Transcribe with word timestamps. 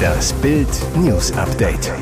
Das 0.00 0.32
Bild 0.34 0.68
News 0.96 1.32
Update. 1.32 1.92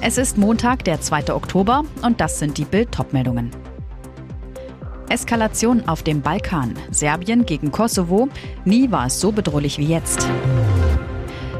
Es 0.00 0.18
ist 0.18 0.38
Montag, 0.38 0.84
der 0.84 1.00
2. 1.00 1.32
Oktober 1.34 1.84
und 2.02 2.20
das 2.20 2.38
sind 2.38 2.58
die 2.58 2.64
Bild 2.64 2.88
meldungen 3.12 3.50
Eskalation 5.08 5.86
auf 5.88 6.02
dem 6.02 6.22
Balkan. 6.22 6.74
Serbien 6.90 7.44
gegen 7.44 7.70
Kosovo. 7.70 8.28
Nie 8.64 8.90
war 8.90 9.06
es 9.06 9.20
so 9.20 9.30
bedrohlich 9.30 9.78
wie 9.78 9.86
jetzt. 9.86 10.26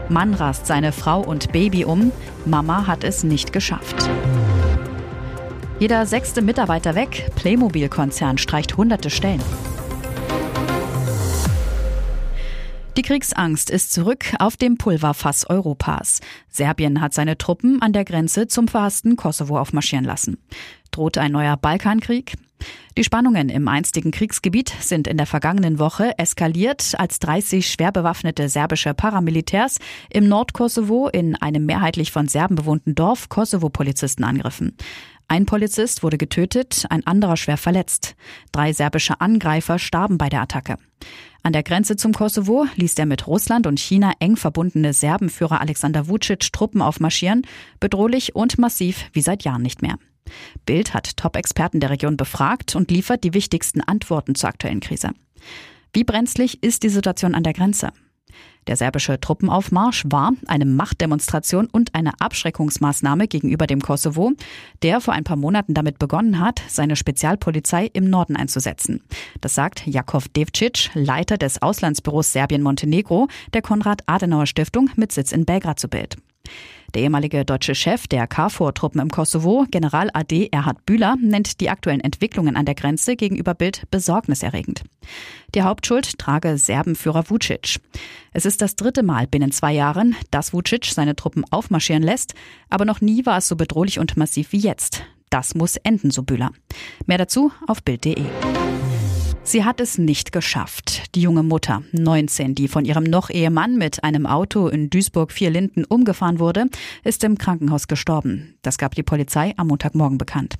Mann 0.08 0.34
rast 0.34 0.66
seine 0.66 0.92
Frau 0.92 1.20
und 1.20 1.52
Baby 1.52 1.84
um. 1.84 2.12
Mama 2.44 2.86
hat 2.86 3.04
es 3.04 3.24
nicht 3.24 3.52
geschafft. 3.52 4.08
Jeder 5.78 6.06
sechste 6.06 6.42
Mitarbeiter 6.42 6.94
weg. 6.94 7.30
Playmobil-Konzern 7.36 8.38
streicht 8.38 8.76
hunderte 8.76 9.10
Stellen. 9.10 9.42
Die 12.98 13.02
Kriegsangst 13.02 13.70
ist 13.70 13.90
zurück 13.90 14.34
auf 14.38 14.58
dem 14.58 14.76
Pulverfass 14.76 15.48
Europas. 15.48 16.20
Serbien 16.50 17.00
hat 17.00 17.14
seine 17.14 17.38
Truppen 17.38 17.80
an 17.80 17.94
der 17.94 18.04
Grenze 18.04 18.48
zum 18.48 18.68
verhassten 18.68 19.16
Kosovo 19.16 19.58
aufmarschieren 19.58 20.04
lassen. 20.04 20.36
Droht 20.90 21.16
ein 21.16 21.32
neuer 21.32 21.56
Balkankrieg? 21.56 22.34
Die 22.98 23.02
Spannungen 23.04 23.48
im 23.48 23.66
einstigen 23.66 24.10
Kriegsgebiet 24.10 24.74
sind 24.80 25.08
in 25.08 25.16
der 25.16 25.26
vergangenen 25.26 25.78
Woche 25.78 26.18
eskaliert, 26.18 26.94
als 26.98 27.18
30 27.18 27.66
schwer 27.66 27.92
bewaffnete 27.92 28.50
serbische 28.50 28.92
Paramilitärs 28.92 29.78
im 30.10 30.28
Nordkosovo 30.28 31.08
in 31.08 31.34
einem 31.36 31.64
mehrheitlich 31.64 32.12
von 32.12 32.28
Serben 32.28 32.56
bewohnten 32.56 32.94
Dorf 32.94 33.30
Kosovo-Polizisten 33.30 34.22
angriffen. 34.22 34.76
Ein 35.28 35.46
Polizist 35.46 36.02
wurde 36.02 36.18
getötet, 36.18 36.84
ein 36.90 37.06
anderer 37.06 37.38
schwer 37.38 37.56
verletzt. 37.56 38.16
Drei 38.52 38.74
serbische 38.74 39.22
Angreifer 39.22 39.78
starben 39.78 40.18
bei 40.18 40.28
der 40.28 40.42
Attacke. 40.42 40.76
An 41.44 41.52
der 41.52 41.64
Grenze 41.64 41.96
zum 41.96 42.12
Kosovo 42.12 42.66
ließ 42.76 42.94
der 42.94 43.06
mit 43.06 43.26
Russland 43.26 43.66
und 43.66 43.80
China 43.80 44.12
eng 44.20 44.36
verbundene 44.36 44.92
Serbenführer 44.92 45.60
Alexander 45.60 46.06
Vucic 46.06 46.52
Truppen 46.52 46.80
aufmarschieren, 46.80 47.42
bedrohlich 47.80 48.36
und 48.36 48.58
massiv 48.58 49.06
wie 49.12 49.22
seit 49.22 49.42
Jahren 49.42 49.62
nicht 49.62 49.82
mehr. 49.82 49.96
Bild 50.66 50.94
hat 50.94 51.16
Top-Experten 51.16 51.80
der 51.80 51.90
Region 51.90 52.16
befragt 52.16 52.76
und 52.76 52.90
liefert 52.90 53.24
die 53.24 53.34
wichtigsten 53.34 53.80
Antworten 53.80 54.36
zur 54.36 54.50
aktuellen 54.50 54.80
Krise. 54.80 55.10
Wie 55.92 56.04
brenzlig 56.04 56.62
ist 56.62 56.84
die 56.84 56.88
Situation 56.88 57.34
an 57.34 57.42
der 57.42 57.52
Grenze? 57.52 57.92
Der 58.66 58.76
serbische 58.76 59.18
Truppenaufmarsch 59.18 60.04
war 60.08 60.32
eine 60.46 60.64
Machtdemonstration 60.64 61.66
und 61.66 61.94
eine 61.94 62.12
Abschreckungsmaßnahme 62.20 63.26
gegenüber 63.26 63.66
dem 63.66 63.80
Kosovo, 63.80 64.32
der 64.82 65.00
vor 65.00 65.14
ein 65.14 65.24
paar 65.24 65.36
Monaten 65.36 65.74
damit 65.74 65.98
begonnen 65.98 66.38
hat, 66.38 66.62
seine 66.68 66.94
Spezialpolizei 66.94 67.90
im 67.92 68.08
Norden 68.08 68.36
einzusetzen. 68.36 69.02
Das 69.40 69.54
sagt 69.54 69.86
Jakov 69.86 70.28
Devcic, 70.28 70.90
Leiter 70.94 71.38
des 71.38 71.60
Auslandsbüros 71.60 72.32
Serbien-Montenegro 72.32 73.28
der 73.52 73.62
Konrad-Adenauer-Stiftung 73.62 74.90
mit 74.96 75.10
Sitz 75.10 75.32
in 75.32 75.44
Belgrad 75.44 75.80
zu 75.80 75.88
Bild. 75.88 76.16
Der 76.94 77.02
ehemalige 77.02 77.44
deutsche 77.44 77.74
Chef 77.74 78.06
der 78.06 78.26
KFOR-Truppen 78.26 79.00
im 79.00 79.08
Kosovo, 79.08 79.64
General 79.70 80.10
AD 80.12 80.48
Erhard 80.52 80.84
Bühler, 80.84 81.16
nennt 81.20 81.60
die 81.60 81.70
aktuellen 81.70 82.00
Entwicklungen 82.00 82.54
an 82.54 82.66
der 82.66 82.74
Grenze 82.74 83.16
gegenüber 83.16 83.54
Bild 83.54 83.90
besorgniserregend. 83.90 84.82
Die 85.54 85.62
Hauptschuld 85.62 86.18
trage 86.18 86.58
Serbenführer 86.58 87.30
Vucic. 87.30 87.80
Es 88.32 88.44
ist 88.44 88.60
das 88.60 88.76
dritte 88.76 89.02
Mal 89.02 89.26
binnen 89.26 89.52
zwei 89.52 89.72
Jahren, 89.72 90.16
dass 90.30 90.52
Vucic 90.52 90.84
seine 90.86 91.16
Truppen 91.16 91.44
aufmarschieren 91.50 92.02
lässt, 92.02 92.34
aber 92.68 92.84
noch 92.84 93.00
nie 93.00 93.24
war 93.24 93.38
es 93.38 93.48
so 93.48 93.56
bedrohlich 93.56 93.98
und 93.98 94.16
massiv 94.18 94.52
wie 94.52 94.58
jetzt. 94.58 95.02
Das 95.30 95.54
muss 95.54 95.76
enden, 95.76 96.10
so 96.10 96.22
Bühler. 96.22 96.50
Mehr 97.06 97.18
dazu 97.18 97.52
auf 97.66 97.82
Bild.de. 97.82 98.26
Sie 99.44 99.64
hat 99.64 99.80
es 99.80 99.98
nicht 99.98 100.30
geschafft. 100.30 101.14
Die 101.16 101.20
junge 101.20 101.42
Mutter, 101.42 101.82
19, 101.92 102.54
die 102.54 102.68
von 102.68 102.84
ihrem 102.84 103.02
Noch-Ehemann 103.02 103.76
mit 103.76 104.04
einem 104.04 104.24
Auto 104.24 104.68
in 104.68 104.88
Duisburg-Vierlinden 104.88 105.84
umgefahren 105.84 106.38
wurde, 106.38 106.66
ist 107.02 107.24
im 107.24 107.36
Krankenhaus 107.36 107.88
gestorben. 107.88 108.54
Das 108.62 108.78
gab 108.78 108.94
die 108.94 109.02
Polizei 109.02 109.52
am 109.56 109.66
Montagmorgen 109.66 110.16
bekannt. 110.16 110.54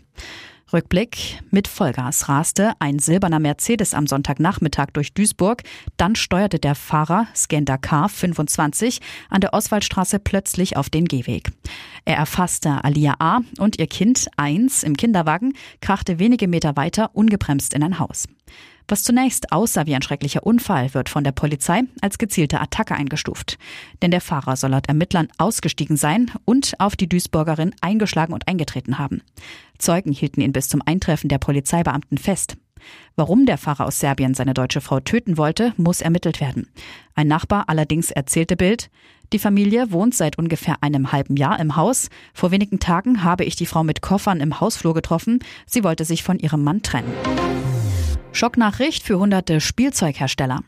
Rückblick. 0.73 1.41
Mit 1.51 1.69
Vollgas 1.69 2.29
raste 2.29 2.73
ein 2.79 2.99
silberner 2.99 3.39
Mercedes 3.39 3.95
am 3.95 4.07
Sonntagnachmittag 4.07 4.87
durch 4.93 5.13
Duisburg. 5.13 5.63
Dann 5.97 6.17
steuerte 6.17 6.59
der 6.59 6.75
Fahrer, 6.75 7.27
Skender 7.35 7.79
K. 7.79 8.09
25, 8.09 9.01
an 9.29 9.43
der 9.43 9.55
Oswaldstraße 9.55 10.19
plötzlich 10.19 10.77
auf 10.77 10.91
den 10.91 11.05
Gehweg. 11.05 11.51
Er 12.05 12.17
erfasste 12.17 12.83
Alia 12.85 13.15
A. 13.19 13.41
und 13.59 13.79
ihr 13.79 13.87
Kind 13.87 14.29
1 14.37 14.83
im 14.83 14.97
Kinderwagen, 14.97 15.53
krachte 15.81 16.19
wenige 16.19 16.49
Meter 16.49 16.75
weiter 16.77 17.11
ungebremst 17.13 17.75
in 17.75 17.83
ein 17.83 17.99
Haus. 17.99 18.27
Was 18.89 19.05
zunächst 19.05 19.53
aussah 19.53 19.87
wie 19.87 19.95
ein 19.95 20.03
schrecklicher 20.03 20.45
Unfall, 20.45 20.93
wird 20.95 21.09
von 21.09 21.25
der 21.25 21.33
Polizei 21.33 21.83
als 22.01 22.19
gezielte 22.19 22.61
Attacke 22.61 22.95
eingestuft. 22.95 23.59
Denn 24.03 24.11
der 24.11 24.21
Fahrer 24.21 24.57
soll 24.57 24.71
laut 24.71 24.89
Ermittlern 24.89 25.29
ausgestiegen 25.39 25.97
sein 25.97 26.31
und 26.45 26.75
auf 26.79 26.97
die 26.97 27.09
Duisburgerin 27.09 27.75
eingeschlagen 27.81 28.35
und 28.35 28.49
eingetreten 28.49 28.99
haben. 28.99 29.23
Zeugen 29.79 30.13
hielten 30.13 30.41
ihn 30.41 30.53
bis 30.53 30.69
zum 30.69 30.83
Eintreffen 30.85 31.29
der 31.29 31.39
Polizeibeamten 31.39 32.19
fest. 32.19 32.57
Warum 33.15 33.47
der 33.47 33.59
Fahrer 33.59 33.87
aus 33.87 34.01
Serbien 34.01 34.35
seine 34.35 34.55
deutsche 34.55 34.81
Frau 34.81 35.01
töten 35.01 35.39
wollte, 35.39 35.73
muss 35.77 36.01
ermittelt 36.01 36.41
werden. 36.41 36.69
Ein 37.15 37.29
Nachbar 37.29 37.69
allerdings 37.69 38.11
erzählte 38.11 38.57
Bild, 38.57 38.91
die 39.33 39.39
Familie 39.39 39.91
wohnt 39.93 40.15
seit 40.15 40.37
ungefähr 40.37 40.83
einem 40.83 41.11
halben 41.11 41.37
Jahr 41.37 41.59
im 41.59 41.77
Haus. 41.77 42.11
Vor 42.35 42.51
wenigen 42.51 42.81
Tagen 42.81 43.25
habe 43.25 43.45
ich 43.45 43.57
die 43.57 43.65
Frau 43.65 43.83
mit 43.83 44.03
Koffern 44.03 44.41
im 44.41 44.61
Hausflur 44.61 44.93
getroffen. 44.93 45.39
Sie 45.67 45.85
wollte 45.85 46.05
sich 46.05 46.23
von 46.23 46.39
ihrem 46.39 46.63
Mann 46.63 46.83
trennen. 46.83 47.13
Schocknachricht 48.33 49.03
für 49.03 49.19
hunderte 49.19 49.61
Spielzeughersteller. 49.61 50.61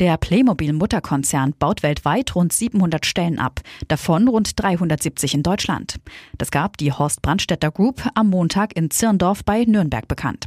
Der 0.00 0.16
Playmobil-Mutterkonzern 0.16 1.54
baut 1.58 1.84
weltweit 1.84 2.34
rund 2.34 2.52
700 2.52 3.06
Stellen 3.06 3.38
ab, 3.38 3.60
davon 3.86 4.26
rund 4.26 4.60
370 4.60 5.34
in 5.34 5.42
Deutschland. 5.44 6.00
Das 6.36 6.50
gab 6.50 6.76
die 6.76 6.92
Horst 6.92 7.22
Brandstätter 7.22 7.70
Group 7.70 8.02
am 8.14 8.30
Montag 8.30 8.76
in 8.76 8.90
Zirndorf 8.90 9.44
bei 9.44 9.64
Nürnberg 9.64 10.08
bekannt. 10.08 10.46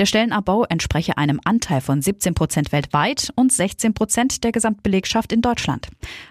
Der 0.00 0.06
Stellenabbau 0.06 0.64
entspreche 0.64 1.18
einem 1.18 1.42
Anteil 1.44 1.82
von 1.82 2.00
17 2.00 2.32
Prozent 2.32 2.72
weltweit 2.72 3.30
und 3.36 3.52
16 3.52 3.92
Prozent 3.92 4.44
der 4.44 4.50
Gesamtbelegschaft 4.50 5.30
in 5.30 5.42
Deutschland. 5.42 5.88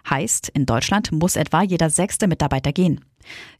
Heißt, 0.09 0.49
in 0.49 0.65
Deutschland 0.65 1.11
muss 1.11 1.35
etwa 1.35 1.61
jeder 1.61 1.91
sechste 1.91 2.27
Mitarbeiter 2.27 2.73
gehen. 2.73 3.05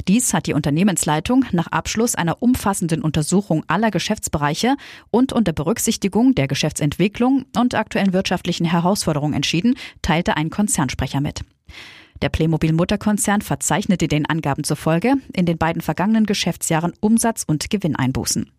Dies 0.08 0.34
hat 0.34 0.48
die 0.48 0.56
Unternehmensleitung 0.56 1.46
nach 1.52 1.68
Abschluss 1.68 2.16
einer 2.16 2.42
umfassenden 2.42 3.04
Untersuchung 3.04 3.64
aller 3.68 3.92
Geschäftsbereiche 3.92 4.78
und 5.12 5.32
unter 5.32 5.54
Berücksichtigung 5.54 6.34
der 6.34 6.48
Geschäftsentwicklung 6.48 7.46
und 7.56 7.76
aktuellen 7.76 8.12
wirtschaftlichen 8.12 8.66
Herausforderungen 8.66 9.36
entschieden, 9.36 9.76
teilte 10.02 10.36
ein 10.38 10.50
Konzernsprecher 10.50 11.22
mit. 11.22 11.42
Der 12.22 12.30
Playmobil-Mutterkonzern 12.30 13.42
verzeichnete 13.42 14.08
den 14.08 14.26
Angaben 14.26 14.64
zufolge 14.64 15.14
in 15.34 15.46
den 15.46 15.58
beiden 15.58 15.82
vergangenen 15.82 16.26
Geschäftsjahren 16.26 16.94
Umsatz- 17.00 17.46
und 17.48 17.70
Gewinneinbußen. 17.70 18.52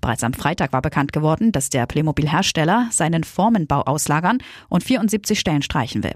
Bereits 0.00 0.24
am 0.24 0.32
Freitag 0.32 0.72
war 0.72 0.80
bekannt 0.80 1.12
geworden, 1.12 1.52
dass 1.52 1.68
der 1.68 1.86
Playmobil-Hersteller 1.86 2.88
seinen 2.90 3.24
Formenbau 3.24 3.82
auslagern 3.82 4.38
und 4.68 4.82
74 4.82 5.38
Stellen 5.38 5.62
streichen 5.62 6.02
will. 6.02 6.14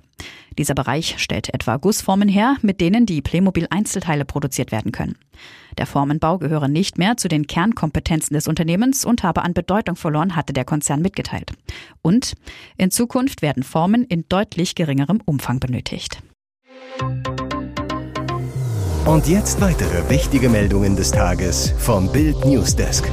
Dieser 0.58 0.74
Bereich 0.74 1.16
stellt 1.18 1.52
etwa 1.52 1.76
Gussformen 1.76 2.28
her, 2.28 2.56
mit 2.62 2.80
denen 2.80 3.04
die 3.04 3.20
Playmobil-Einzelteile 3.20 4.24
produziert 4.24 4.72
werden 4.72 4.90
können. 4.90 5.16
Der 5.76 5.84
Formenbau 5.84 6.38
gehöre 6.38 6.68
nicht 6.68 6.96
mehr 6.96 7.18
zu 7.18 7.28
den 7.28 7.46
Kernkompetenzen 7.46 8.32
des 8.32 8.48
Unternehmens 8.48 9.04
und 9.04 9.22
habe 9.22 9.42
an 9.42 9.52
Bedeutung 9.52 9.96
verloren, 9.96 10.34
hatte 10.34 10.54
der 10.54 10.64
Konzern 10.64 11.02
mitgeteilt. 11.02 11.50
Und 12.00 12.34
in 12.78 12.90
Zukunft 12.90 13.42
werden 13.42 13.62
Formen 13.62 14.04
in 14.04 14.24
deutlich 14.30 14.74
geringerem 14.74 15.20
Umfang 15.26 15.60
benötigt. 15.60 16.22
Und 19.06 19.28
jetzt 19.28 19.60
weitere 19.60 20.10
wichtige 20.10 20.48
Meldungen 20.48 20.96
des 20.96 21.12
Tages 21.12 21.72
vom 21.78 22.10
Bild 22.10 22.44
Newsdesk. 22.44 23.10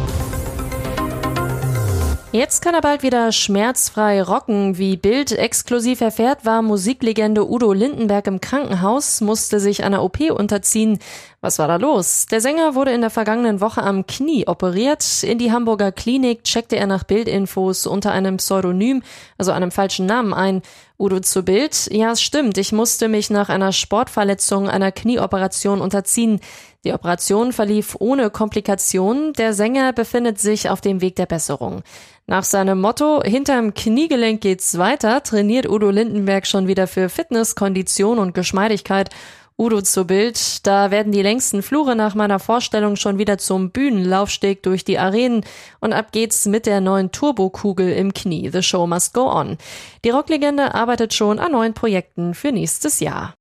Jetzt 2.36 2.64
kann 2.64 2.74
er 2.74 2.82
bald 2.82 3.04
wieder 3.04 3.32
schmerzfrei 3.32 4.24
rocken. 4.24 4.80
Wie 4.80 4.98
Bild 4.98 5.32
exklusiv 5.32 6.02
erfährt, 6.02 6.46
war 6.46 6.64
Musiklegende 6.64 7.48
Udo 7.48 7.74
Lindenberg 7.74 8.26
im 8.26 8.42
Krankenhaus, 8.42 9.22
musste 9.22 9.60
sich 9.60 9.84
einer 9.84 10.02
OP 10.02 10.20
unterziehen. 10.32 10.98
Was 11.42 11.60
war 11.60 11.68
da 11.68 11.76
los? 11.76 12.26
Der 12.26 12.42
Sänger 12.42 12.74
wurde 12.74 12.92
in 12.92 13.02
der 13.02 13.12
vergangenen 13.12 13.62
Woche 13.62 13.84
am 13.84 14.08
Knie 14.08 14.48
operiert. 14.48 15.06
In 15.22 15.38
die 15.38 15.52
Hamburger 15.52 15.92
Klinik 15.92 16.44
checkte 16.44 16.76
er 16.76 16.88
nach 16.88 17.04
Bildinfos 17.04 17.86
unter 17.86 18.12
einem 18.12 18.38
Pseudonym, 18.38 19.04
also 19.38 19.52
einem 19.52 19.70
falschen 19.70 20.08
Namen 20.08 20.34
ein. 20.34 20.64
Udo 21.00 21.20
zu 21.20 21.44
Bild. 21.44 21.90
Ja, 21.92 22.12
es 22.12 22.22
stimmt. 22.22 22.58
Ich 22.58 22.72
musste 22.72 23.08
mich 23.08 23.30
nach 23.30 23.50
einer 23.50 23.72
Sportverletzung 23.72 24.70
einer 24.70 24.92
Knieoperation 24.92 25.82
unterziehen. 25.82 26.40
Die 26.86 26.94
Operation 26.94 27.54
verlief 27.54 27.96
ohne 28.00 28.30
Komplikationen. 28.30 29.34
Der 29.34 29.54
Sänger 29.54 29.94
befindet 29.94 30.40
sich 30.40 30.70
auf 30.70 30.82
dem 30.82 31.02
Weg 31.02 31.16
der 31.16 31.26
Besserung. 31.26 31.82
Nach 32.28 32.44
seinem 32.44 32.80
Motto 32.80 33.22
Hinterm 33.24 33.74
Kniegelenk 33.74 34.42
geht's 34.42 34.78
weiter 34.78 35.24
trainiert 35.24 35.68
Udo 35.68 35.90
Lindenberg 35.90 36.48
schon 36.48 36.68
wieder 36.68 36.88
für 36.88 37.10
Fitness, 37.10 37.56
Kondition 37.56 38.20
und 38.20 38.34
Geschmeidigkeit 38.34 39.10
Udo 39.58 39.82
zu 39.82 40.06
Bild. 40.06 40.66
Da 40.66 40.92
werden 40.92 41.12
die 41.12 41.22
längsten 41.22 41.62
Flure 41.62 41.96
nach 41.96 42.16
meiner 42.16 42.40
Vorstellung 42.40 42.96
schon 42.96 43.18
wieder 43.18 43.38
zum 43.38 43.72
Bühnenlaufsteg 43.72 44.64
durch 44.64 44.84
die 44.84 45.00
Arenen 45.00 45.46
und 45.80 45.94
ab 45.94 46.12
geht's 46.12 46.46
mit 46.46 46.66
der 46.66 46.82
neuen 46.82 47.12
Turbokugel 47.12 47.92
im 47.94 48.14
Knie. 48.14 48.50
The 48.50 48.64
show 48.64 48.88
must 48.88 49.14
go 49.14 49.32
on. 49.32 49.58
Die 50.04 50.10
Rocklegende 50.10 50.74
arbeitet 50.74 51.14
schon 51.14 51.40
an 51.40 51.52
neuen 51.52 51.74
Projekten 51.74 52.34
für 52.34 52.52
nächstes 52.52 53.00
Jahr. 53.00 53.34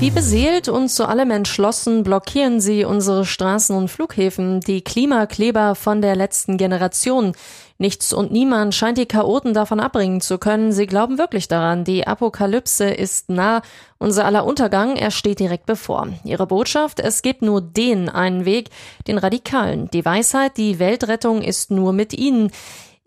Wie 0.00 0.10
beseelt 0.10 0.70
und 0.70 0.88
zu 0.88 1.06
allem 1.06 1.30
entschlossen 1.30 2.04
blockieren 2.04 2.58
sie 2.58 2.86
unsere 2.86 3.26
Straßen 3.26 3.76
und 3.76 3.88
Flughäfen, 3.88 4.60
die 4.60 4.80
Klimakleber 4.80 5.74
von 5.74 6.00
der 6.00 6.16
letzten 6.16 6.56
Generation. 6.56 7.34
Nichts 7.76 8.14
und 8.14 8.32
niemand 8.32 8.74
scheint 8.74 8.96
die 8.96 9.04
Chaoten 9.04 9.52
davon 9.52 9.78
abbringen 9.78 10.22
zu 10.22 10.38
können. 10.38 10.72
Sie 10.72 10.86
glauben 10.86 11.18
wirklich 11.18 11.48
daran, 11.48 11.84
die 11.84 12.06
Apokalypse 12.06 12.88
ist 12.88 13.28
nah, 13.28 13.60
unser 13.98 14.24
aller 14.24 14.46
Untergang, 14.46 14.96
er 14.96 15.10
steht 15.10 15.38
direkt 15.38 15.66
bevor. 15.66 16.08
Ihre 16.24 16.46
Botschaft, 16.46 16.98
es 16.98 17.20
gibt 17.20 17.42
nur 17.42 17.60
den 17.60 18.08
einen 18.08 18.46
Weg, 18.46 18.70
den 19.06 19.18
Radikalen. 19.18 19.90
Die 19.90 20.06
Weisheit, 20.06 20.56
die 20.56 20.78
Weltrettung 20.78 21.42
ist 21.42 21.70
nur 21.70 21.92
mit 21.92 22.14
ihnen. 22.14 22.50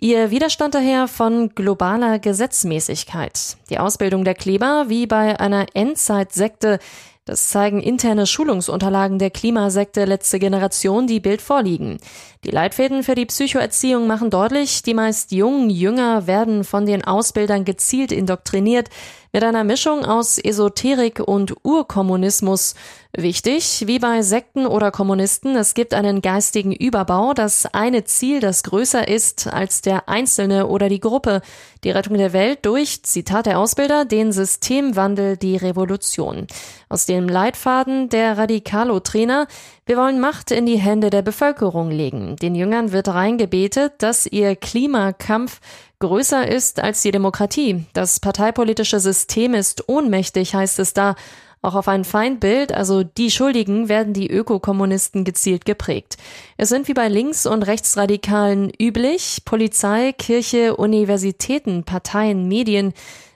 Ihr 0.03 0.31
Widerstand 0.31 0.75
daher 0.75 1.07
von 1.07 1.55
globaler 1.55 2.19
Gesetzmäßigkeit. 2.19 3.55
Die 3.69 3.79
Ausbildung 3.79 4.25
der 4.25 4.35
Kleber 4.35 4.89
wie 4.89 5.07
bei 5.07 5.39
einer 5.39 5.65
Endzeitsekte 5.75 6.79
das 7.25 7.47
zeigen 7.47 7.79
interne 7.81 8.27
Schulungsunterlagen 8.27 9.17
der 9.17 9.29
Klimasekte 9.29 10.03
letzte 10.03 10.39
Generation, 10.39 11.07
die 11.07 11.21
Bild 11.21 11.41
vorliegen. 11.41 11.99
Die 12.43 12.51
Leitfäden 12.51 13.01
für 13.01 13.15
die 13.15 13.25
Psychoerziehung 13.25 14.07
machen 14.07 14.29
deutlich, 14.29 14.83
die 14.83 14.93
meist 14.93 15.31
jungen 15.31 15.69
Jünger 15.69 16.27
werden 16.27 16.65
von 16.65 16.85
den 16.85 17.05
Ausbildern 17.05 17.63
gezielt 17.63 18.11
indoktriniert, 18.11 18.89
mit 19.33 19.43
einer 19.43 19.63
Mischung 19.63 20.05
aus 20.05 20.37
Esoterik 20.37 21.19
und 21.19 21.55
Urkommunismus. 21.63 22.75
Wichtig, 23.13 23.83
wie 23.87 23.97
bei 23.97 24.21
Sekten 24.21 24.67
oder 24.67 24.91
Kommunisten, 24.91 25.55
es 25.55 25.73
gibt 25.73 25.95
einen 25.95 26.21
geistigen 26.21 26.71
Überbau, 26.71 27.33
das 27.33 27.65
eine 27.65 28.03
Ziel, 28.03 28.39
das 28.41 28.61
größer 28.61 29.07
ist 29.07 29.47
als 29.47 29.81
der 29.81 30.07
Einzelne 30.07 30.67
oder 30.67 30.87
die 30.87 30.99
Gruppe. 30.99 31.41
Die 31.83 31.89
Rettung 31.89 32.17
der 32.17 32.31
Welt 32.33 32.59
durch, 32.61 33.01
Zitat 33.01 33.47
der 33.47 33.57
Ausbilder, 33.57 34.05
den 34.05 34.31
Systemwandel, 34.31 35.35
die 35.37 35.57
Revolution. 35.57 36.45
Aus 36.87 37.07
dem 37.07 37.27
Leitfaden 37.27 38.09
der 38.09 38.37
Radikalo-Trainer, 38.37 39.47
wir 39.85 39.97
wollen 39.97 40.19
Macht 40.19 40.51
in 40.51 40.65
die 40.65 40.77
Hände 40.77 41.09
der 41.09 41.21
Bevölkerung 41.21 41.91
legen. 41.91 42.37
Den 42.37 42.55
Jüngern 42.55 42.91
wird 42.91 43.09
reingebetet, 43.09 43.93
dass 43.97 44.25
ihr 44.25 44.55
Klimakampf 44.55 45.59
größer 45.99 46.47
ist 46.47 46.79
als 46.79 47.01
die 47.01 47.11
Demokratie. 47.11 47.85
Das 47.93 48.19
parteipolitische 48.19 48.99
System 48.99 49.53
ist 49.53 49.89
ohnmächtig, 49.89 50.55
heißt 50.55 50.79
es 50.79 50.93
da. 50.93 51.15
Auch 51.61 51.75
auf 51.75 51.87
ein 51.87 52.03
Feindbild, 52.03 52.73
also 52.73 53.03
die 53.03 53.31
Schuldigen, 53.31 53.87
werden 53.87 54.13
die 54.13 54.29
Ökokommunisten 54.29 55.23
gezielt 55.23 55.63
geprägt. 55.63 56.17
Es 56.57 56.67
sind 56.67 56.89
wie 56.89 56.93
bei 56.93 57.07
Links- 57.07 57.45
und 57.45 57.63
Rechtsradikalen 57.63 58.69
üblich 58.81 59.43
Polizei, 59.45 60.11
Kirche, 60.11 60.75
Universitäten, 60.75 61.85
Parteien, 61.85 62.49
Medien. 62.49 62.93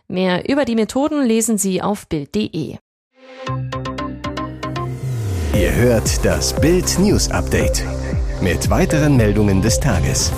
Mehr 0.10 0.50
über 0.50 0.66
die 0.66 0.76
Methoden 0.76 1.24
lesen 1.24 1.58
Sie 1.58 1.82
auf 1.82 2.08
Bild.de. 2.08 2.76
Ihr 5.60 5.74
hört 5.74 6.24
das 6.24 6.54
Bild 6.62 7.00
News 7.00 7.32
Update 7.32 7.84
mit 8.42 8.70
weiteren 8.70 9.18
Meldungen 9.18 9.60
des 9.60 9.80
Tages. 9.80 10.32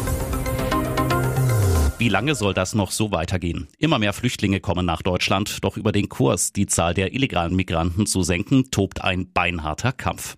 Wie 1.98 2.08
lange 2.08 2.36
soll 2.36 2.54
das 2.54 2.74
noch 2.74 2.92
so 2.92 3.12
weitergehen? 3.12 3.68
Immer 3.78 4.00
mehr 4.00 4.14
Flüchtlinge 4.14 4.62
kommen 4.62 4.86
nach 4.86 5.02
Deutschland, 5.02 5.62
doch 5.66 5.76
über 5.76 5.92
den 5.92 6.08
Kurs, 6.08 6.54
die 6.54 6.68
Zahl 6.68 6.94
der 6.94 7.14
illegalen 7.14 7.54
Migranten 7.54 8.06
zu 8.06 8.24
senken, 8.24 8.72
tobt 8.72 9.04
ein 9.04 9.30
beinharter 9.34 9.92
Kampf. 9.92 10.38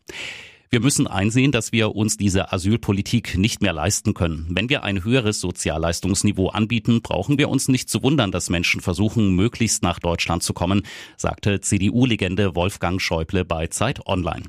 Wir 0.73 0.79
müssen 0.79 1.05
einsehen, 1.05 1.51
dass 1.51 1.73
wir 1.73 1.97
uns 1.97 2.15
diese 2.15 2.53
Asylpolitik 2.53 3.37
nicht 3.37 3.61
mehr 3.61 3.73
leisten 3.73 4.13
können. 4.13 4.47
Wenn 4.49 4.69
wir 4.69 4.85
ein 4.85 5.03
höheres 5.03 5.41
Sozialleistungsniveau 5.41 6.47
anbieten, 6.47 7.01
brauchen 7.01 7.37
wir 7.37 7.49
uns 7.49 7.67
nicht 7.67 7.89
zu 7.89 8.01
wundern, 8.03 8.31
dass 8.31 8.49
Menschen 8.49 8.79
versuchen, 8.79 9.35
möglichst 9.35 9.83
nach 9.83 9.99
Deutschland 9.99 10.43
zu 10.43 10.53
kommen, 10.53 10.83
sagte 11.17 11.59
CDU-Legende 11.59 12.55
Wolfgang 12.55 13.01
Schäuble 13.01 13.43
bei 13.43 13.67
Zeit 13.67 14.07
Online. 14.07 14.43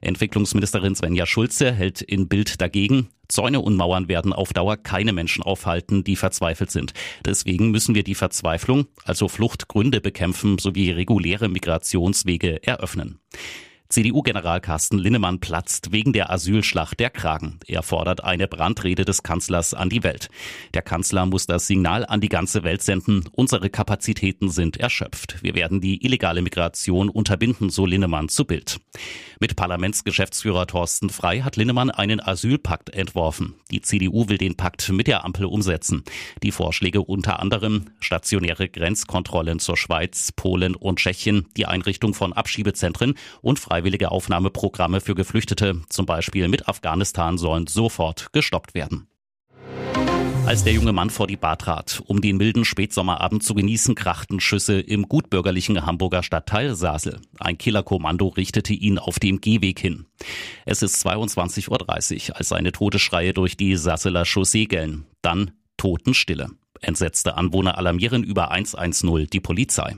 Entwicklungsministerin 0.00 0.94
Svenja 0.94 1.26
Schulze 1.26 1.72
hält 1.72 2.00
in 2.00 2.26
Bild 2.26 2.62
dagegen. 2.62 3.10
Zäune 3.28 3.60
und 3.60 3.76
Mauern 3.76 4.08
werden 4.08 4.32
auf 4.32 4.54
Dauer 4.54 4.78
keine 4.78 5.12
Menschen 5.12 5.42
aufhalten, 5.42 6.04
die 6.04 6.16
verzweifelt 6.16 6.70
sind. 6.70 6.94
Deswegen 7.22 7.70
müssen 7.70 7.94
wir 7.94 8.02
die 8.02 8.14
Verzweiflung, 8.14 8.86
also 9.04 9.28
Fluchtgründe 9.28 10.00
bekämpfen 10.00 10.56
sowie 10.56 10.90
reguläre 10.92 11.50
Migrationswege 11.50 12.62
eröffnen. 12.62 13.20
CDU-General 13.88 14.60
Carsten 14.60 14.98
Linnemann 14.98 15.38
platzt 15.38 15.92
wegen 15.92 16.12
der 16.12 16.30
Asylschlacht 16.30 16.98
der 16.98 17.10
Kragen. 17.10 17.60
Er 17.66 17.82
fordert 17.82 18.24
eine 18.24 18.48
Brandrede 18.48 19.04
des 19.04 19.22
Kanzlers 19.22 19.74
an 19.74 19.88
die 19.88 20.02
Welt. 20.02 20.28
Der 20.74 20.82
Kanzler 20.82 21.24
muss 21.26 21.46
das 21.46 21.66
Signal 21.66 22.04
an 22.04 22.20
die 22.20 22.28
ganze 22.28 22.64
Welt 22.64 22.82
senden. 22.82 23.24
Unsere 23.32 23.70
Kapazitäten 23.70 24.50
sind 24.50 24.76
erschöpft. 24.76 25.42
Wir 25.42 25.54
werden 25.54 25.80
die 25.80 26.04
illegale 26.04 26.42
Migration 26.42 27.08
unterbinden, 27.08 27.70
so 27.70 27.86
Linnemann 27.86 28.28
zu 28.28 28.44
Bild. 28.44 28.80
Mit 29.38 29.54
Parlamentsgeschäftsführer 29.54 30.66
Thorsten 30.66 31.10
Frei 31.10 31.42
hat 31.42 31.56
Linnemann 31.56 31.90
einen 31.90 32.20
Asylpakt 32.20 32.90
entworfen. 32.90 33.54
Die 33.70 33.82
CDU 33.82 34.28
will 34.28 34.38
den 34.38 34.56
Pakt 34.56 34.88
mit 34.90 35.06
der 35.06 35.24
Ampel 35.24 35.46
umsetzen. 35.46 36.04
Die 36.42 36.52
Vorschläge 36.52 37.02
unter 37.02 37.38
anderem 37.40 37.86
stationäre 38.00 38.68
Grenzkontrollen 38.68 39.58
zur 39.58 39.76
Schweiz, 39.76 40.32
Polen 40.32 40.74
und 40.74 40.98
Tschechien, 40.98 41.46
die 41.56 41.66
Einrichtung 41.66 42.14
von 42.14 42.32
Abschiebezentren 42.32 43.14
und 43.42 43.58
freiwillige 43.76 44.10
Aufnahmeprogramme 44.10 45.02
für 45.02 45.14
Geflüchtete, 45.14 45.82
zum 45.90 46.06
Beispiel 46.06 46.48
mit 46.48 46.66
Afghanistan, 46.66 47.36
sollen 47.36 47.66
sofort 47.66 48.32
gestoppt 48.32 48.72
werden. 48.72 49.06
Als 50.46 50.64
der 50.64 50.72
junge 50.72 50.94
Mann 50.94 51.10
vor 51.10 51.26
die 51.26 51.36
Bar 51.36 51.58
trat, 51.58 52.02
um 52.06 52.22
den 52.22 52.38
milden 52.38 52.64
Spätsommerabend 52.64 53.42
zu 53.42 53.52
genießen, 53.52 53.94
krachten 53.94 54.40
Schüsse 54.40 54.80
im 54.80 55.10
gutbürgerlichen 55.10 55.84
Hamburger 55.84 56.22
Stadtteil 56.22 56.74
Sasel. 56.74 57.20
Ein 57.38 57.58
Killerkommando 57.58 58.28
richtete 58.28 58.72
ihn 58.72 58.98
auf 58.98 59.18
dem 59.18 59.42
Gehweg 59.42 59.78
hin. 59.78 60.06
Es 60.64 60.80
ist 60.80 61.06
22.30 61.06 62.30
Uhr, 62.30 62.36
als 62.36 62.48
seine 62.48 62.72
Todesschreie 62.72 63.34
durch 63.34 63.58
die 63.58 63.76
Sasseler 63.76 64.24
Chaussee 64.24 64.64
gellen. 64.64 65.04
Dann 65.20 65.50
Totenstille. 65.76 66.48
Entsetzte 66.80 67.36
Anwohner 67.36 67.78
alarmieren 67.78 68.22
über 68.22 68.50
110 68.50 69.26
die 69.32 69.40
Polizei. 69.40 69.96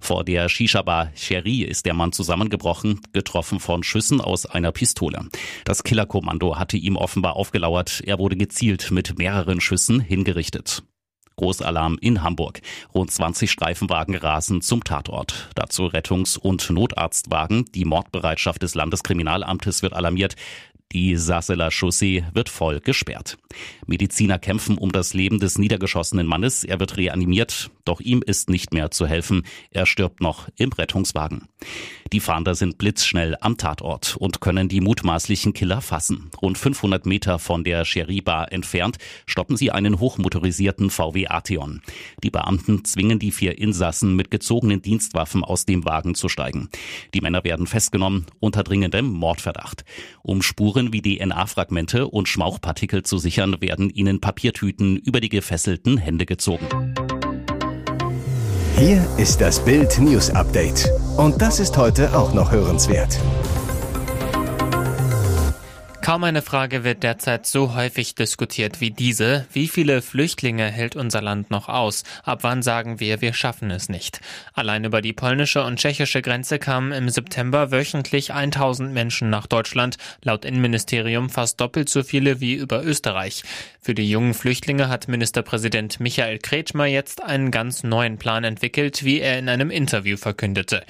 Vor 0.00 0.24
der 0.24 0.48
Shisha-Bar 0.48 1.12
Cherie 1.14 1.64
ist 1.64 1.86
der 1.86 1.94
Mann 1.94 2.12
zusammengebrochen, 2.12 3.00
getroffen 3.12 3.60
von 3.60 3.82
Schüssen 3.82 4.20
aus 4.20 4.46
einer 4.46 4.72
Pistole. 4.72 5.28
Das 5.64 5.84
Killerkommando 5.84 6.58
hatte 6.58 6.76
ihm 6.76 6.96
offenbar 6.96 7.36
aufgelauert. 7.36 8.02
Er 8.04 8.18
wurde 8.18 8.36
gezielt 8.36 8.90
mit 8.90 9.18
mehreren 9.18 9.60
Schüssen 9.60 10.00
hingerichtet. 10.00 10.82
Großalarm 11.36 11.98
in 12.00 12.22
Hamburg. 12.22 12.60
Rund 12.94 13.10
20 13.10 13.50
Streifenwagen 13.50 14.14
rasen 14.14 14.60
zum 14.60 14.84
Tatort. 14.84 15.50
Dazu 15.54 15.86
Rettungs- 15.86 16.36
und 16.36 16.68
Notarztwagen. 16.70 17.64
Die 17.74 17.84
Mordbereitschaft 17.84 18.62
des 18.62 18.74
Landeskriminalamtes 18.74 19.82
wird 19.82 19.92
alarmiert. 19.94 20.36
Die 20.92 21.16
Sasseler 21.16 21.70
Chaussee 21.70 22.24
wird 22.34 22.50
voll 22.50 22.80
gesperrt. 22.80 23.38
Mediziner 23.86 24.38
kämpfen 24.38 24.76
um 24.76 24.92
das 24.92 25.14
Leben 25.14 25.38
des 25.38 25.56
niedergeschossenen 25.56 26.26
Mannes. 26.26 26.64
Er 26.64 26.80
wird 26.80 26.98
reanimiert, 26.98 27.70
doch 27.84 28.00
ihm 28.00 28.22
ist 28.24 28.50
nicht 28.50 28.74
mehr 28.74 28.90
zu 28.90 29.06
helfen. 29.06 29.44
Er 29.70 29.86
stirbt 29.86 30.20
noch 30.20 30.48
im 30.56 30.70
Rettungswagen. 30.70 31.48
Die 32.12 32.20
Fahnder 32.20 32.54
sind 32.54 32.76
blitzschnell 32.76 33.36
am 33.40 33.56
Tatort 33.56 34.16
und 34.18 34.42
können 34.42 34.68
die 34.68 34.82
mutmaßlichen 34.82 35.54
Killer 35.54 35.80
fassen. 35.80 36.30
Rund 36.42 36.58
500 36.58 37.06
Meter 37.06 37.38
von 37.38 37.64
der 37.64 37.86
Sherry-Bar 37.86 38.52
entfernt 38.52 38.98
stoppen 39.24 39.56
sie 39.56 39.70
einen 39.70 39.98
hochmotorisierten 39.98 40.90
VW 40.90 41.28
Arteon. 41.28 41.80
Die 42.22 42.30
Beamten 42.30 42.84
zwingen 42.84 43.18
die 43.18 43.32
vier 43.32 43.56
Insassen 43.56 44.14
mit 44.14 44.30
gezogenen 44.30 44.82
Dienstwaffen 44.82 45.42
aus 45.42 45.64
dem 45.64 45.86
Wagen 45.86 46.14
zu 46.14 46.28
steigen. 46.28 46.68
Die 47.14 47.22
Männer 47.22 47.44
werden 47.44 47.66
festgenommen 47.66 48.26
unter 48.40 48.62
dringendem 48.62 49.06
Mordverdacht. 49.06 49.86
Um 50.22 50.42
Spuren 50.42 50.81
wie 50.90 51.02
DNA-Fragmente 51.02 52.08
und 52.08 52.28
Schmauchpartikel 52.28 53.02
zu 53.02 53.18
sichern, 53.18 53.60
werden 53.60 53.90
ihnen 53.90 54.20
Papiertüten 54.20 54.96
über 54.96 55.20
die 55.20 55.28
gefesselten 55.28 55.98
Hände 55.98 56.24
gezogen. 56.24 56.66
Hier 58.78 59.06
ist 59.18 59.40
das 59.42 59.62
Bild 59.64 60.00
News 60.00 60.30
Update. 60.30 60.90
Und 61.16 61.40
das 61.42 61.60
ist 61.60 61.76
heute 61.76 62.16
auch 62.16 62.32
noch 62.32 62.50
hörenswert. 62.50 63.18
Kaum 66.02 66.24
eine 66.24 66.42
Frage 66.42 66.82
wird 66.82 67.04
derzeit 67.04 67.46
so 67.46 67.76
häufig 67.76 68.16
diskutiert 68.16 68.80
wie 68.80 68.90
diese. 68.90 69.46
Wie 69.52 69.68
viele 69.68 70.02
Flüchtlinge 70.02 70.66
hält 70.66 70.96
unser 70.96 71.22
Land 71.22 71.52
noch 71.52 71.68
aus? 71.68 72.02
Ab 72.24 72.40
wann 72.42 72.60
sagen 72.60 72.98
wir, 72.98 73.20
wir 73.20 73.32
schaffen 73.34 73.70
es 73.70 73.88
nicht? 73.88 74.20
Allein 74.52 74.82
über 74.82 75.00
die 75.00 75.12
polnische 75.12 75.62
und 75.62 75.78
tschechische 75.78 76.20
Grenze 76.20 76.58
kamen 76.58 76.90
im 76.90 77.08
September 77.08 77.70
wöchentlich 77.70 78.32
1000 78.32 78.92
Menschen 78.92 79.30
nach 79.30 79.46
Deutschland, 79.46 79.96
laut 80.24 80.44
Innenministerium 80.44 81.30
fast 81.30 81.60
doppelt 81.60 81.88
so 81.88 82.02
viele 82.02 82.40
wie 82.40 82.54
über 82.54 82.82
Österreich. 82.82 83.44
Für 83.80 83.94
die 83.94 84.10
jungen 84.10 84.34
Flüchtlinge 84.34 84.88
hat 84.88 85.06
Ministerpräsident 85.06 86.00
Michael 86.00 86.38
Kretschmer 86.38 86.86
jetzt 86.86 87.22
einen 87.22 87.52
ganz 87.52 87.84
neuen 87.84 88.18
Plan 88.18 88.42
entwickelt, 88.42 89.04
wie 89.04 89.20
er 89.20 89.38
in 89.38 89.48
einem 89.48 89.70
Interview 89.70 90.16
verkündete. 90.16 90.82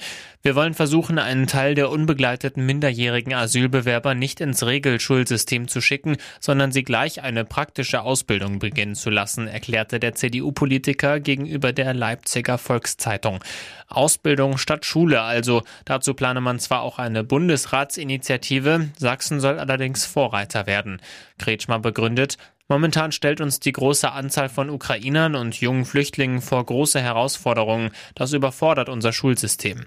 Wir 0.45 0.55
wollen 0.55 0.73
versuchen, 0.73 1.19
einen 1.19 1.47
Teil 1.47 1.73
der 1.73 1.89
unbegleiteten 1.89 2.65
minderjährigen 2.65 3.33
Asylbewerber 3.33 4.13
nicht 4.13 4.41
ins 4.41 4.65
Regelschulsystem 4.65 5.69
zu 5.69 5.79
schicken, 5.79 6.17
sondern 6.41 6.73
sie 6.73 6.83
gleich 6.83 7.23
eine 7.23 7.45
praktische 7.45 8.01
Ausbildung 8.01 8.59
beginnen 8.59 8.95
zu 8.95 9.09
lassen, 9.09 9.47
erklärte 9.47 10.01
der 10.01 10.15
CDU-Politiker 10.15 11.21
gegenüber 11.21 11.71
der 11.71 11.93
Leipziger 11.93 12.57
Volkszeitung. 12.57 13.39
Ausbildung 13.87 14.57
statt 14.57 14.85
Schule 14.85 15.21
also. 15.21 15.63
Dazu 15.85 16.13
plane 16.13 16.41
man 16.41 16.59
zwar 16.59 16.81
auch 16.81 16.99
eine 16.99 17.23
Bundesratsinitiative, 17.23 18.89
Sachsen 18.97 19.39
soll 19.39 19.59
allerdings 19.59 20.05
Vorreiter 20.05 20.67
werden. 20.67 21.01
Kretschmer 21.37 21.79
begründet, 21.79 22.37
Momentan 22.69 23.11
stellt 23.11 23.41
uns 23.41 23.59
die 23.59 23.73
große 23.73 24.09
Anzahl 24.11 24.47
von 24.47 24.69
Ukrainern 24.69 25.35
und 25.35 25.59
jungen 25.59 25.83
Flüchtlingen 25.83 26.41
vor 26.41 26.65
große 26.65 26.99
Herausforderungen. 26.99 27.91
Das 28.15 28.31
überfordert 28.31 28.87
unser 28.87 29.11
Schulsystem. 29.11 29.85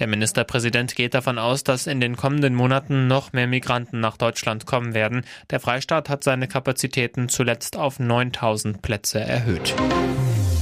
Der 0.00 0.08
Ministerpräsident 0.08 0.96
geht 0.96 1.14
davon 1.14 1.38
aus, 1.38 1.62
dass 1.62 1.86
in 1.86 2.00
den 2.00 2.16
kommenden 2.16 2.56
Monaten 2.56 3.06
noch 3.06 3.32
mehr 3.32 3.46
Migranten 3.46 4.00
nach 4.00 4.16
Deutschland 4.16 4.66
kommen 4.66 4.92
werden. 4.92 5.24
Der 5.50 5.60
Freistaat 5.60 6.08
hat 6.08 6.24
seine 6.24 6.48
Kapazitäten 6.48 7.28
zuletzt 7.28 7.76
auf 7.76 8.00
9000 8.00 8.82
Plätze 8.82 9.20
erhöht. 9.20 9.72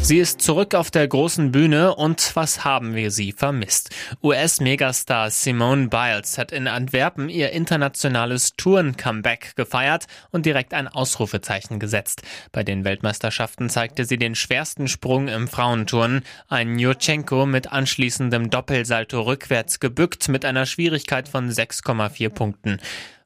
Sie 0.05 0.19
ist 0.19 0.41
zurück 0.43 0.75
auf 0.75 0.91
der 0.91 1.07
großen 1.07 1.53
Bühne 1.53 1.95
und 1.95 2.35
was 2.35 2.65
haben 2.65 2.97
wir 2.97 3.13
sie 3.13 3.31
vermisst? 3.31 3.91
US-Megastar 4.21 5.31
Simone 5.31 5.87
Biles 5.89 6.39
hat 6.39 6.51
in 6.51 6.67
Antwerpen 6.67 7.29
ihr 7.29 7.53
internationales 7.53 8.57
Touren-Comeback 8.57 9.55
gefeiert 9.55 10.07
und 10.33 10.45
direkt 10.45 10.75
ein 10.75 10.89
Ausrufezeichen 10.89 11.79
gesetzt. 11.79 12.23
Bei 12.51 12.65
den 12.65 12.85
Weltmeisterschaften 12.85 13.71
zeigte 13.71 14.05
sie 14.05 14.17
den 14.17 14.35
schwersten 14.35 14.89
Sprung 14.89 15.29
im 15.29 15.47
Frauenturnen, 15.47 16.25
ein 16.49 16.81
Jurchenko 16.81 17.47
mit 17.47 17.71
anschließendem 17.71 18.51
Doppelsalto 18.51 19.21
rückwärts 19.21 19.79
gebückt 19.79 20.29
mit 20.29 20.45
einer 20.45 20.67
Schwierigkeit 20.67 21.29
von 21.29 21.49
6,4 21.49 22.29
Punkten. 22.29 22.81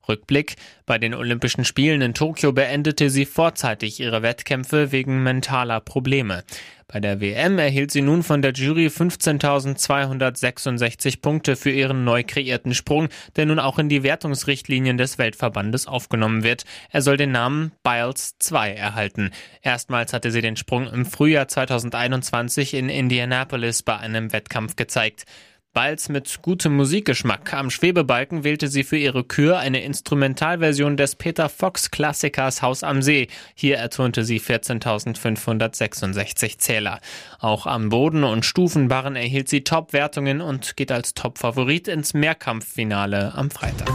Rückblick. 0.08 0.56
Bei 0.86 0.98
den 0.98 1.14
Olympischen 1.14 1.64
Spielen 1.64 2.00
in 2.00 2.14
Tokio 2.14 2.52
beendete 2.52 3.10
sie 3.10 3.26
vorzeitig 3.26 4.00
ihre 4.00 4.22
Wettkämpfe 4.22 4.92
wegen 4.92 5.22
mentaler 5.22 5.80
Probleme. 5.80 6.44
Bei 6.88 7.00
der 7.00 7.20
WM 7.20 7.58
erhielt 7.58 7.90
sie 7.90 8.02
nun 8.02 8.22
von 8.22 8.42
der 8.42 8.52
Jury 8.52 8.86
15.266 8.86 11.20
Punkte 11.20 11.56
für 11.56 11.72
ihren 11.72 12.04
neu 12.04 12.22
kreierten 12.25 12.75
Sprung, 12.75 13.08
der 13.34 13.46
nun 13.46 13.58
auch 13.58 13.80
in 13.80 13.88
die 13.88 14.04
Wertungsrichtlinien 14.04 14.96
des 14.96 15.18
Weltverbandes 15.18 15.88
aufgenommen 15.88 16.44
wird. 16.44 16.64
Er 16.92 17.02
soll 17.02 17.16
den 17.16 17.32
Namen 17.32 17.72
Biles 17.82 18.38
2 18.38 18.72
erhalten. 18.72 19.32
Erstmals 19.62 20.12
hatte 20.12 20.30
sie 20.30 20.42
den 20.42 20.56
Sprung 20.56 20.86
im 20.86 21.06
Frühjahr 21.06 21.48
2021 21.48 22.75
in 22.75 22.88
Indianapolis 22.88 23.82
bei 23.82 23.96
einem 23.96 24.32
Wettkampf 24.32 24.76
gezeigt. 24.76 25.25
Balz 25.76 26.09
mit 26.09 26.40
gutem 26.40 26.75
Musikgeschmack. 26.75 27.52
Am 27.52 27.68
Schwebebalken 27.68 28.45
wählte 28.45 28.68
sie 28.68 28.83
für 28.83 28.97
ihre 28.97 29.25
Kür 29.25 29.59
eine 29.59 29.83
Instrumentalversion 29.83 30.97
des 30.97 31.16
Peter 31.16 31.50
Fox 31.50 31.90
Klassikers 31.90 32.62
Haus 32.62 32.83
am 32.83 33.02
See. 33.02 33.28
Hier 33.54 33.76
ertönte 33.76 34.25
sie 34.25 34.40
14.566 34.40 36.56
Zähler. 36.56 37.00
Auch 37.40 37.66
am 37.66 37.90
Boden 37.90 38.25
und 38.25 38.47
Stufenbarren 38.47 39.16
erhielt 39.16 39.50
sie 39.50 39.64
Top-Wertungen 39.64 40.40
und 40.40 40.78
geht 40.78 40.90
als 40.90 41.12
Top-Favorit 41.12 41.88
ins 41.88 42.14
Mehrkampffinale 42.14 43.35
am 43.35 43.50
Freitag. 43.50 43.92